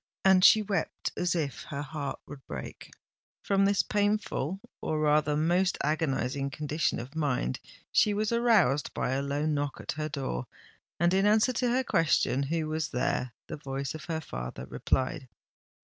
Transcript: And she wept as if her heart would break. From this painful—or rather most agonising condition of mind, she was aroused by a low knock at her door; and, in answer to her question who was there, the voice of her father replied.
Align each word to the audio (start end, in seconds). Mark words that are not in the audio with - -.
And 0.25 0.43
she 0.43 0.63
wept 0.63 1.11
as 1.15 1.35
if 1.35 1.61
her 1.65 1.83
heart 1.83 2.19
would 2.25 2.43
break. 2.47 2.89
From 3.43 3.65
this 3.65 3.83
painful—or 3.83 4.99
rather 4.99 5.37
most 5.37 5.77
agonising 5.83 6.49
condition 6.49 6.99
of 6.99 7.15
mind, 7.15 7.59
she 7.91 8.11
was 8.15 8.31
aroused 8.31 8.91
by 8.95 9.11
a 9.11 9.21
low 9.21 9.45
knock 9.45 9.79
at 9.79 9.91
her 9.91 10.09
door; 10.09 10.47
and, 10.99 11.13
in 11.13 11.27
answer 11.27 11.53
to 11.53 11.69
her 11.69 11.83
question 11.83 12.41
who 12.41 12.67
was 12.67 12.89
there, 12.89 13.33
the 13.45 13.57
voice 13.57 13.93
of 13.93 14.05
her 14.05 14.21
father 14.21 14.65
replied. 14.65 15.27